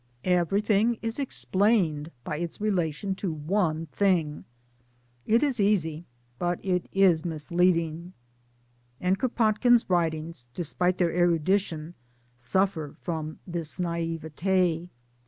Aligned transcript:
Everything 0.25 0.97
is 1.03 1.19
explained 1.19 2.09
by 2.23 2.37
its 2.37 2.59
relation 2.59 3.13
to 3.13 3.31
one 3.31 3.85
thing. 3.85 4.45
It 5.27 5.43
is 5.43 5.59
easy, 5.59 6.07
but 6.39 6.59
it 6.65 6.87
is 6.91 7.23
misleading. 7.23 8.13
And 8.99 9.19
Kropotkin's 9.19 9.87
writings, 9.91 10.49
despite 10.55 10.97
their 10.97 11.13
erudition, 11.13 11.93
suffer 12.35 12.95
from 12.99 13.37
this 13.45 13.79
naivete'. 13.79 14.89